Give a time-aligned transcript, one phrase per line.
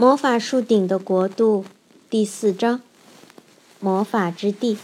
[0.00, 1.66] 魔法树顶的国度
[2.08, 2.80] 第四章：
[3.80, 4.78] 魔法之地。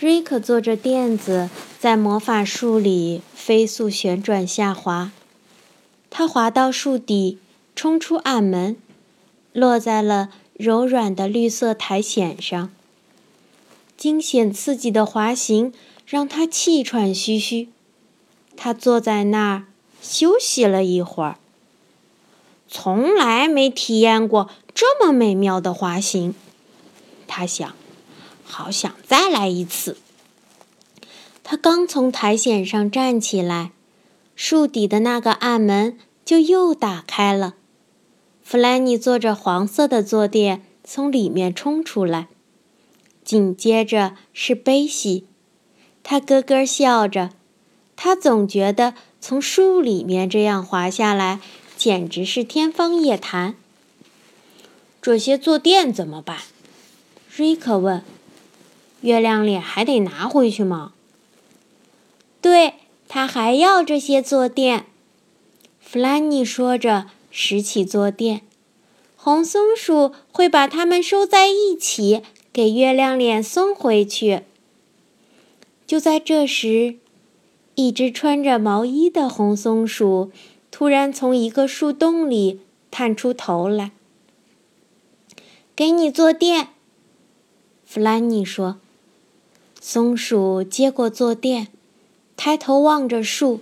[0.00, 1.48] 瑞克坐着垫子
[1.78, 5.12] 在魔法树里飞速旋转下滑，
[6.10, 7.38] 他滑到树底，
[7.76, 8.76] 冲出暗门，
[9.52, 12.72] 落在了柔软的绿色苔藓上。
[13.96, 15.72] 惊险刺激的滑行
[16.04, 17.68] 让他气喘吁吁，
[18.56, 19.66] 他坐在那儿
[20.02, 21.36] 休息了一会儿。
[22.76, 26.34] 从来没体验过这么美妙的滑行，
[27.28, 27.72] 他想，
[28.42, 29.96] 好想再来一次。
[31.44, 33.70] 他刚从苔藓上站起来，
[34.34, 37.54] 树底的那个暗门就又打开了。
[38.42, 42.26] 弗兰尼坐着黄色的坐垫从里面冲出来，
[43.22, 45.26] 紧接着是贝西，
[46.02, 47.30] 他咯咯笑着，
[47.94, 51.38] 他总觉得从树里面这样滑下来。
[51.84, 53.56] 简直是天方夜谭。
[55.02, 56.38] 这些坐垫怎么办？
[57.36, 58.02] 瑞克问。
[59.02, 60.94] 月亮脸还得拿回去吗？
[62.40, 62.72] 对
[63.06, 64.86] 他还要这些坐垫。
[65.78, 68.40] 弗兰妮说着，拾起坐垫。
[69.14, 74.44] 红松鼠会把它们收在一起，给月亮脸送回去。
[75.86, 76.96] 就在这时，
[77.74, 80.32] 一只穿着毛衣的红松鼠。
[80.76, 82.58] 突然从一个树洞里
[82.90, 83.92] 探出头来，
[85.76, 86.70] 给你坐垫。
[87.86, 88.78] 弗兰妮说
[89.80, 91.68] ：“松鼠接过坐垫，
[92.36, 93.60] 抬头望着树，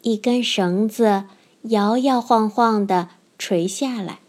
[0.00, 1.24] 一根绳子
[1.64, 4.20] 摇摇晃晃地垂下来。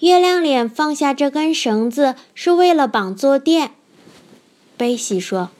[0.00, 3.70] 月亮脸放下这根绳子是为了绑坐垫。”
[4.76, 5.50] 贝西说。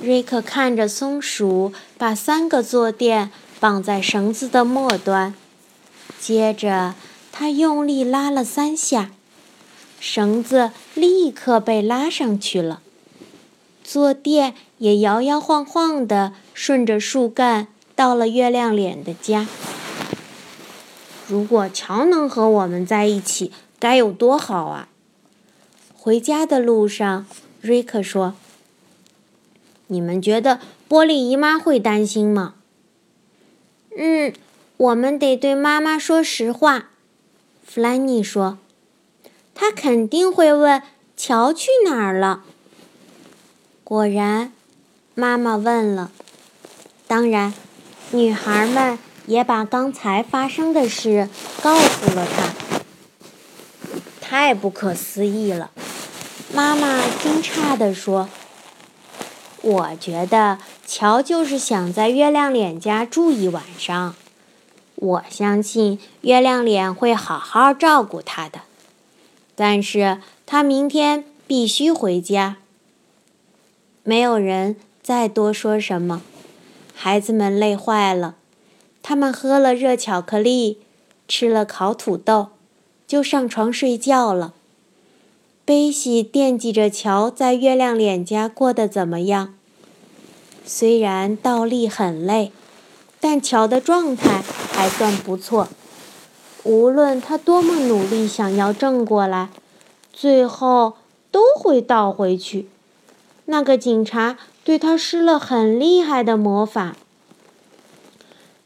[0.00, 3.30] 瑞克看着松鼠把三个坐垫。
[3.62, 5.36] 绑在绳子的末端，
[6.18, 6.96] 接着
[7.30, 9.12] 他用力拉了三下，
[10.00, 12.82] 绳子立刻被拉上去了。
[13.84, 19.46] 坐垫也摇摇晃晃地顺着树干到了月亮脸的家。
[21.28, 24.88] 如果乔能和我们在一起，该有多好啊！
[25.96, 27.24] 回家的路上，
[27.60, 28.34] 瑞克说
[29.86, 30.58] ：“你们觉得
[30.88, 32.54] 波利姨妈会担心吗？”
[33.96, 34.32] 嗯，
[34.76, 36.90] 我们得对妈妈说实话，
[37.64, 38.58] 弗兰妮说。
[39.54, 40.82] 她肯定会问
[41.16, 42.42] ：“乔去哪儿了？”
[43.84, 44.52] 果然，
[45.14, 46.10] 妈妈问了。
[47.06, 47.52] 当然，
[48.12, 51.28] 女孩们也把刚才发生的事
[51.62, 52.54] 告诉了她。
[54.20, 55.70] 太不可思议了，
[56.54, 58.30] 妈妈惊诧地说。
[59.60, 64.14] 我觉得乔就是想在月亮脸家住一晚上。
[64.96, 68.60] 我相信月亮脸会好好照顾他的，
[69.56, 72.58] 但是他明天必须回家。
[74.04, 76.22] 没有人再多说什么，
[76.94, 78.36] 孩子们累坏了，
[79.02, 80.78] 他们喝了热巧克力，
[81.26, 82.48] 吃了烤土豆，
[83.06, 84.54] 就上床睡觉了。
[85.64, 89.54] 贝西惦记着乔在月亮脸家过得怎么样。
[90.64, 92.52] 虽然倒立很累，
[93.20, 94.42] 但乔的状态
[94.72, 95.68] 还算不错。
[96.64, 99.48] 无论他多么努力想要正过来，
[100.12, 100.94] 最后
[101.30, 102.68] 都会倒回去。
[103.46, 106.94] 那个警察对他施了很厉害的魔法。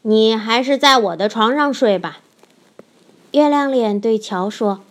[0.03, 2.19] 你还是在我的床上睡吧。
[3.31, 4.81] 月亮脸对乔说：“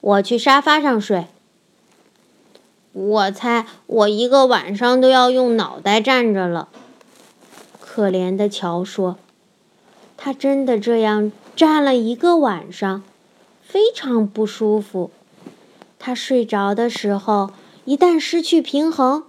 [0.00, 1.26] 我去沙发上睡。”
[2.98, 6.68] 我猜我一个晚上都要用脑袋站着了。
[7.78, 9.18] 可怜的乔说
[10.16, 13.02] ：“他真的这样站了一个晚上，
[13.62, 15.10] 非常不舒服。
[15.98, 17.50] 他睡着的时候，
[17.84, 19.24] 一旦失去平衡，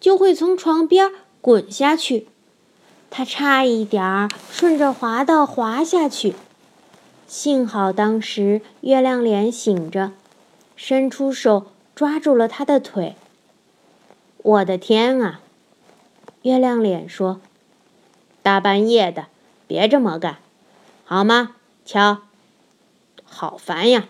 [0.00, 1.10] 就会从床边
[1.42, 2.26] 滚下去。
[3.10, 6.34] 他差一点儿顺着滑道滑下去，
[7.26, 10.12] 幸好当时月亮脸醒着，
[10.74, 11.66] 伸出手。”
[12.00, 13.14] 抓住了他的腿。
[14.38, 15.42] 我的天啊！
[16.40, 17.42] 月亮脸说
[18.42, 19.26] ：“大半夜的，
[19.66, 20.38] 别这么干，
[21.04, 22.22] 好吗？”瞧，
[23.22, 24.08] 好烦呀！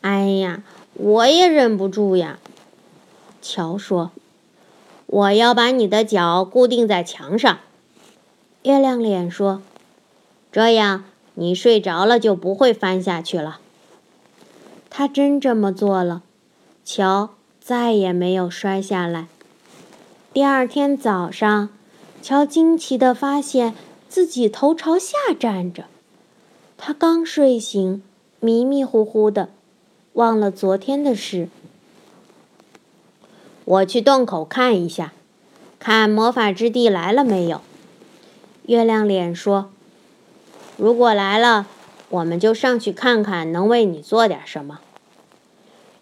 [0.00, 0.64] 哎呀，
[0.94, 2.40] 我也忍不住呀。
[3.40, 4.10] 乔说
[5.06, 7.56] ：“我要把你的脚固定在墙上。”
[8.64, 9.62] 月亮脸说
[10.50, 11.04] ：“这样
[11.34, 13.60] 你睡着了就不会翻下去了。”
[14.90, 16.22] 他真这么做了，
[16.84, 17.30] 乔
[17.60, 19.26] 再也没有摔下来。
[20.32, 21.68] 第二天早上，
[22.22, 23.74] 乔惊奇地发现
[24.08, 25.84] 自己头朝下站着，
[26.76, 28.02] 他刚睡醒，
[28.40, 29.50] 迷迷糊糊的，
[30.14, 31.48] 忘了昨天的事。
[33.64, 35.12] 我去洞口看一下，
[35.78, 37.60] 看魔法之地来了没有。
[38.66, 39.70] 月亮脸说
[40.76, 41.66] ：“如果来了，
[42.10, 44.80] 我们就上去看看，能为你做点什么。”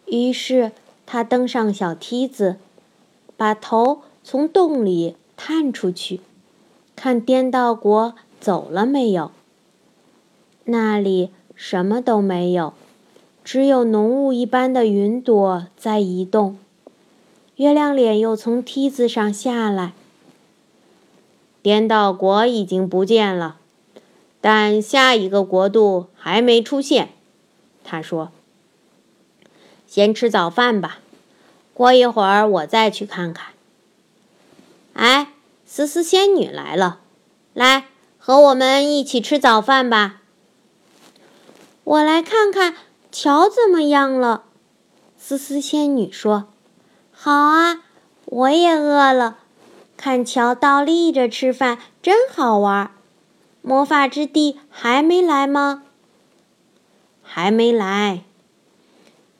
[0.06, 0.72] 于是
[1.04, 2.56] 他登上小梯子，
[3.36, 6.20] 把头从洞里探出去，
[6.94, 9.32] 看颠倒国走了没有。
[10.64, 12.72] 那里什么都没有，
[13.42, 16.58] 只有浓雾一般的云朵在移动。
[17.56, 19.92] 月亮脸又从梯子上下来。
[21.62, 23.56] 颠倒国已经不见了，
[24.48, 27.08] 但下一个国度还没出现。
[27.82, 28.30] 他说
[29.88, 30.98] ：“先吃早饭吧，
[31.74, 33.46] 过一会儿我再去看看。”
[34.94, 35.32] 哎，
[35.66, 37.00] 思思仙女来了，
[37.54, 37.86] 来
[38.20, 40.22] 和我们一起吃早饭吧。
[41.82, 42.76] 我来看看
[43.10, 44.44] 桥怎么样了。
[45.18, 46.46] 思思仙女说。
[47.10, 47.82] 好啊，
[48.26, 49.38] 我也饿了。
[49.96, 52.92] 看乔倒立着吃饭，真好玩。
[53.68, 55.82] 魔法之地还没来吗？
[57.20, 58.22] 还没来。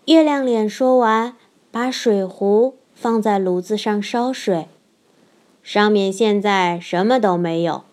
[0.06, 1.36] 月亮脸说完，
[1.70, 4.66] 把水壶放在炉子上烧水。
[5.62, 7.84] 上面现在什么都没有，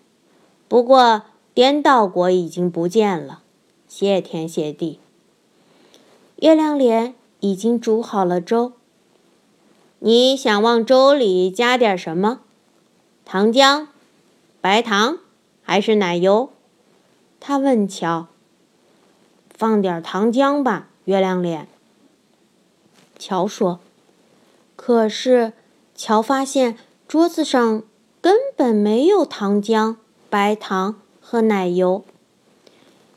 [0.66, 1.22] 不过
[1.54, 3.42] 颠倒国已经不见了。
[3.86, 4.98] 谢天谢地。
[6.40, 8.72] 月亮脸已经煮好了粥。
[10.00, 12.40] 你想往粥里加点什么？
[13.24, 13.86] 糖浆、
[14.60, 15.18] 白糖
[15.64, 16.50] 还是奶油？
[17.40, 18.28] 他问乔。
[19.56, 21.66] 放点糖浆吧，月亮脸。
[23.18, 23.80] 乔说。
[24.76, 25.52] 可是
[25.94, 26.76] 乔发现
[27.08, 27.82] 桌子上
[28.20, 29.96] 根本没有糖浆、
[30.28, 32.04] 白糖和奶油。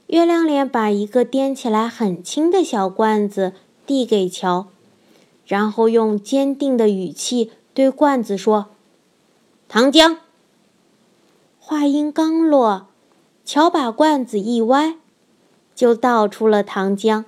[0.08, 3.54] 月亮脸把一个掂起来很轻的小罐子
[3.86, 4.68] 递给乔。
[5.46, 8.68] 然后用坚定的语气对罐子说
[9.70, 10.18] ：“糖浆。”
[11.70, 12.88] 话音刚落，
[13.44, 14.96] 乔把罐子一歪，
[15.76, 17.26] 就倒出了糖浆。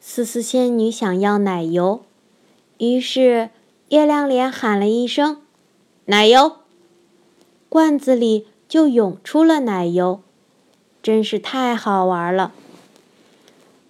[0.00, 2.00] 思思仙女想要奶油，
[2.78, 3.50] 于是
[3.90, 5.42] 月亮脸喊了一声
[6.06, 6.52] ：“奶油！”
[7.68, 10.22] 罐子里就涌出了奶油，
[11.02, 12.54] 真是太好玩了。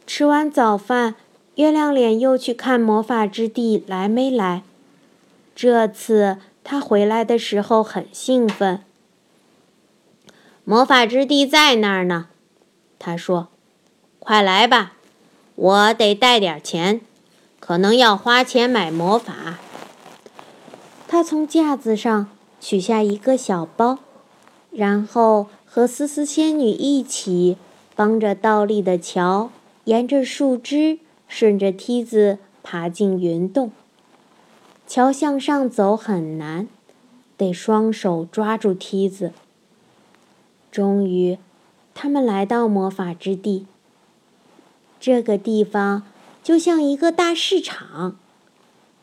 [0.09, 1.15] 吃完早饭。
[1.55, 4.65] 月亮脸又去看魔法之地来没来？
[5.55, 8.83] 这次他回来的时候很兴奋。
[10.69, 12.27] 魔法之地在那儿呢，
[12.99, 13.47] 他说
[14.19, 14.95] ：“快来吧，
[15.55, 17.01] 我得带点钱，
[17.61, 19.61] 可能要花钱买魔法。”
[21.07, 22.29] 他从架子上
[22.61, 24.01] 取下一个小包，
[24.73, 27.57] 然后和思思仙女一起
[27.95, 29.53] 帮着倒立的桥，
[29.85, 30.99] 沿着树枝。
[31.29, 33.73] 顺着梯子爬进云洞。
[34.87, 36.69] 桥向上走很难，
[37.37, 39.33] 得双手抓住梯子。
[40.77, 41.39] 终于，
[41.95, 43.65] 他们来到魔法之地。
[45.01, 46.03] 这个地方
[46.43, 48.17] 就像一个大市场，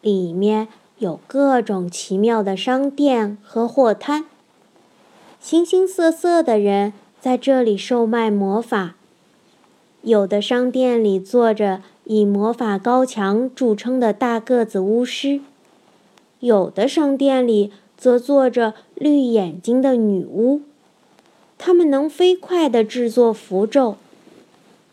[0.02, 0.68] 里面
[1.00, 4.26] 有各种奇妙的商店和货摊。
[5.40, 8.94] 形形色色的人在这里售卖魔法。
[10.04, 11.82] 有的商店里坐着。
[12.06, 15.40] 以魔法高强著称的大个子巫师，
[16.42, 20.60] 有的商店里则坐着绿眼睛的女巫，
[21.66, 23.96] 他们能飞快地制作符咒；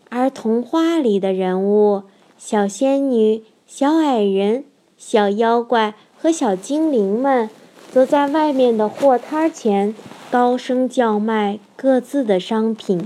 [0.07, 2.03] 而童话里的人物——
[2.39, 4.63] 小仙女、小矮人、
[4.97, 7.49] 小妖怪和小精灵们，
[7.91, 9.93] 则在外面的货摊前
[10.31, 13.05] 高声叫卖各自的商品。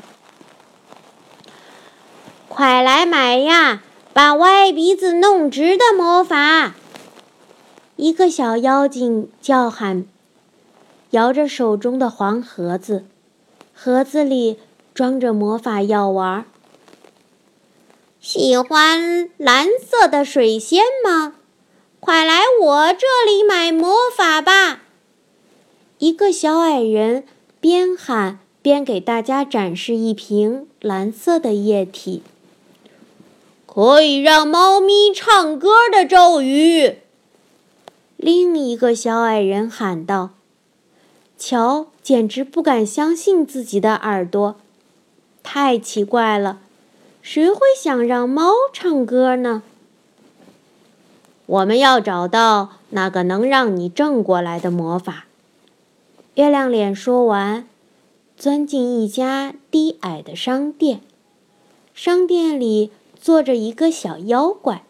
[2.48, 3.82] 快来买呀！
[4.14, 6.76] 把歪鼻子弄直的魔法！
[7.96, 10.06] 一个小妖精叫喊，
[11.10, 13.06] 摇着手中的黄盒子，
[13.76, 14.58] 盒子里
[14.94, 16.46] 装着魔法药丸。
[18.20, 21.36] 喜欢蓝色的水仙吗？
[22.00, 24.82] 快来我这里买魔法吧！
[26.00, 27.26] 一个小矮人
[27.60, 32.24] 边喊边给大家展示一瓶蓝色的液体。
[33.66, 37.00] 可以让猫咪唱歌的咒语。
[38.16, 40.30] 另一个小矮人喊道
[41.38, 44.58] ：“乔简直不敢相信自己的耳朵，
[45.42, 46.60] 太奇怪了！
[47.24, 49.64] 谁会想让猫唱歌呢？”
[51.48, 55.26] 我们要找到那个能让你正过来的魔法。
[56.36, 57.68] 月亮脸说完，
[58.38, 61.02] 钻进一家低矮的商店。
[61.96, 64.84] 商店里坐着一个小妖怪。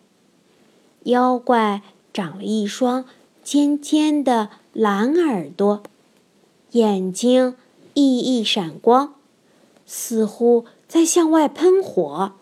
[1.04, 1.82] 妖怪
[2.12, 3.06] 长了一双
[3.42, 5.82] 尖尖的蓝耳朵，
[6.76, 7.56] 眼睛
[7.94, 9.14] 熠熠闪光，
[9.86, 12.34] 似乎在向外喷火。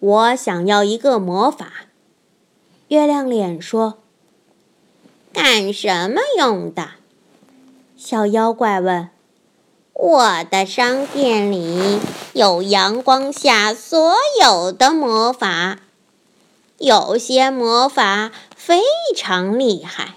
[0.00, 1.84] 我想要一个魔法。
[2.88, 3.98] 月亮脸说
[5.34, 6.92] ：“干什么用的？”
[7.94, 9.10] 小妖怪问。
[9.92, 12.00] “我的商店里
[12.32, 15.80] 有阳光下所有的魔法，
[16.78, 18.80] 有些魔法非
[19.14, 20.14] 常厉害。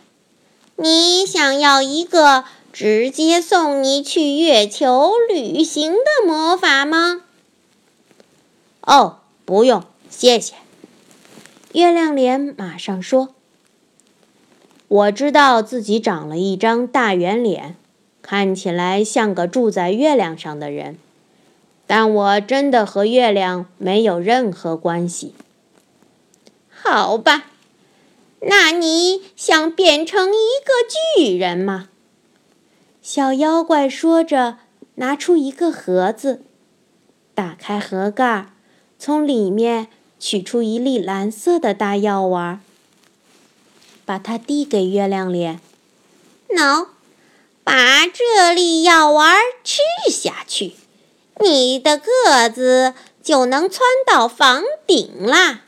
[0.78, 7.24] 你想要一个直接送你去月球旅行的魔法吗
[8.82, 10.54] ？”“哦，不用，谢谢。”
[11.74, 13.30] 月亮脸马上说
[14.88, 17.76] ：“我知道自己长了一张大圆脸，
[18.22, 20.98] 看起来像个住在月亮上的人，
[21.86, 25.34] 但我真的和月亮没有任何关系。”
[26.70, 27.48] 好吧，
[28.41, 30.74] 那你想变成一个
[31.15, 31.89] 巨人吗？”
[33.01, 34.58] 小妖怪说着，
[34.96, 36.44] 拿出一个盒子，
[37.34, 38.48] 打开盒盖，
[38.98, 39.89] 从里面。
[40.20, 42.60] 取出一粒蓝色的大药丸，
[44.03, 45.62] 把它递给月亮脸。
[46.50, 46.88] 喏，
[47.63, 50.74] 把这粒药丸吃下去，
[51.39, 55.62] 你的个子就能窜到房顶啦！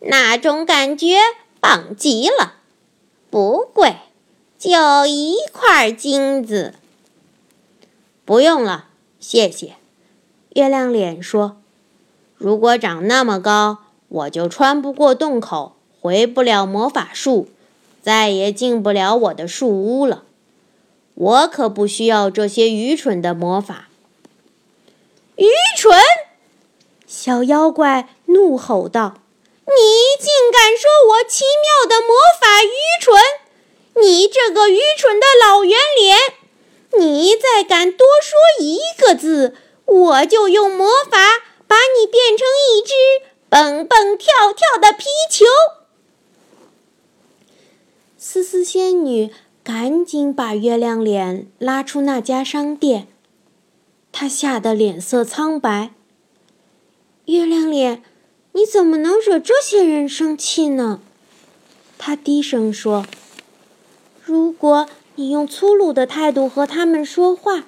[0.00, 1.18] 那种感觉
[1.60, 2.54] 棒极了，
[3.30, 3.96] 不贵，
[4.58, 6.74] 就一块金子。
[8.24, 8.86] 不用了，
[9.18, 9.74] 谢谢。
[10.50, 11.56] 月亮脸说。
[12.36, 17.48] 如果长那么高，我就穿不过洞口，回不了魔法树，
[18.00, 20.22] 再也进不了我的树屋了。
[21.14, 23.88] 我可不需要这些愚蠢的魔法。
[25.34, 25.46] 愚
[25.76, 25.92] 蠢！
[27.06, 29.14] 小妖怪怒吼道
[29.76, 33.22] ：“你竟敢说我奇妙的魔法愚蠢！
[34.02, 36.16] 你这个愚蠢的老圆脸！
[36.98, 41.18] 你再敢多说一个字，我就用魔法。”
[41.68, 42.94] 把你变成一只
[43.50, 45.44] 蹦蹦跳跳的皮球！
[48.16, 49.30] 思思仙女
[49.62, 53.08] 赶紧把月亮脸拉出那家商店，
[54.12, 55.92] 她吓得脸色苍白。
[57.26, 58.02] 月亮脸，
[58.58, 61.00] 你怎么能惹这些人生气呢？
[61.96, 63.06] 他低声说
[64.24, 67.62] ：“如果你用粗鲁的态度和他们说话，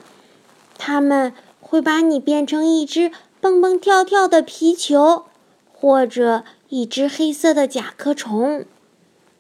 [0.76, 5.26] 他们会把你变成一只……”蹦蹦跳跳的皮球，
[5.72, 8.66] 或者一只黑色的甲壳虫。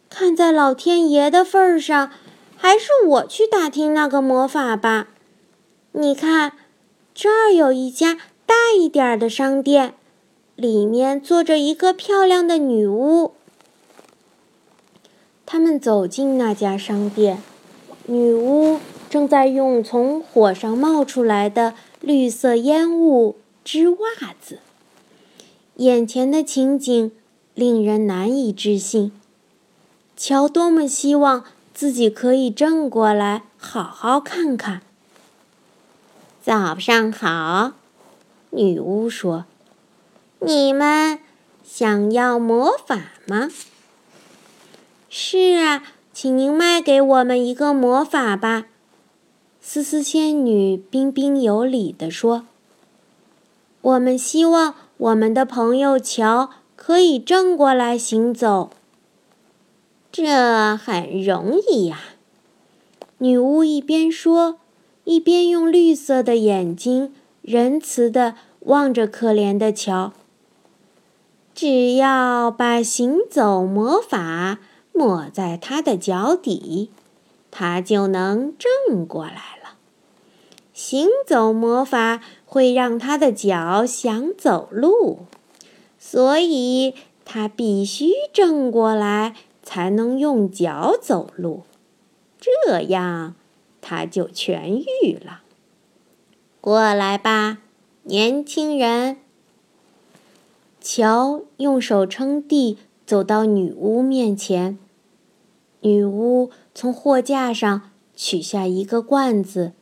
[0.08, 2.12] 看在老天爷的份上，
[2.56, 5.08] 还是我去打听那个魔法吧。
[5.92, 6.52] 你看，
[7.12, 8.16] 这儿有一家
[8.46, 9.94] 大一点的商店，
[10.60, 13.32] 里面坐着一个漂亮的女巫。
[15.46, 17.42] 他们走进那家商店，
[18.06, 23.36] 女巫正在用从火上冒出来的绿色烟雾。
[23.62, 23.98] 织袜
[24.40, 24.58] 子，
[25.76, 27.12] 眼前的情景
[27.54, 29.12] 令人难以置信。
[30.16, 34.80] 乔多么希望自己可以正过来好好看看。
[36.42, 37.72] 早上好，
[38.50, 39.44] 女巫说
[40.40, 41.18] ：“你们
[41.62, 43.48] 想要魔法吗
[45.08, 45.82] ？”“是啊，
[46.12, 48.66] 请您卖给我们一个魔法吧。”
[49.60, 52.46] 思思仙女彬彬有礼地说。
[53.82, 58.70] 我们希望我们的朋友乔可以正过来行走。
[60.12, 62.00] 这很容易呀。
[63.18, 64.58] 女巫一边说，
[65.04, 70.12] 一边用绿色的眼睛仁慈地望着可怜的乔。
[71.60, 74.60] 只要把行走魔法
[74.94, 76.90] 抹在他的脚底，
[77.50, 79.74] 他就能正过来了。
[80.72, 82.22] 行走魔法。
[82.46, 85.20] 会让他的脚想走路，
[86.00, 91.62] 所以他必须正过来才能用脚走路，
[92.40, 93.36] 这样
[93.80, 95.42] 他就痊愈了。
[96.60, 97.58] 过来吧，
[98.02, 99.18] 年轻人。
[100.80, 104.78] 乔用手撑地，走到女巫面前。
[105.80, 109.72] 女巫从货架上取下一个罐子，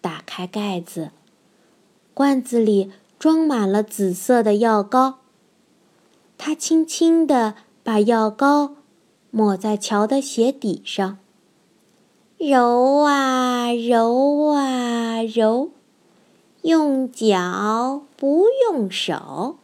[0.00, 1.10] 打开盖子。
[2.14, 5.18] 罐子里装满了紫色的药膏。
[6.38, 8.76] 他轻轻地把药膏
[9.30, 11.18] 抹在乔的鞋底上，
[12.38, 14.48] 揉啊揉。
[14.48, 15.70] 啊揉，
[16.62, 19.56] 用脚不用手，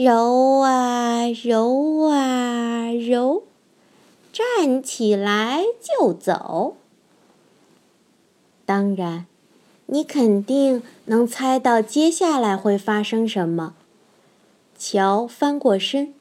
[0.00, 3.42] 揉啊揉啊揉，
[4.32, 6.76] 站起来就走。
[8.64, 9.26] 当然，
[9.86, 13.74] 你肯定能猜到接下来会发生什么。
[14.78, 16.14] 乔翻过身，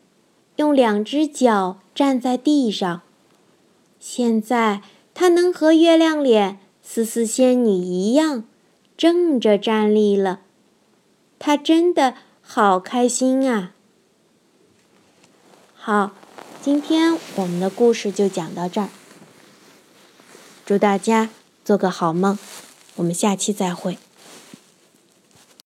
[0.55, 3.03] 用两只脚站在地上。
[3.99, 4.81] 现在
[5.13, 8.43] 他能和月亮脸丝丝仙女一样
[8.97, 10.39] 正着站立了。
[11.37, 12.15] 他真的
[12.49, 13.73] 好开心啊！
[15.75, 16.11] 好，
[16.61, 18.87] 今天我们的故事就讲到这儿。
[20.65, 21.29] 祝大家！
[21.65, 22.39] 做个好梦，
[22.95, 23.99] 我们下期再会。